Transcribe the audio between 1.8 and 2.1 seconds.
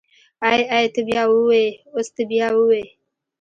اوس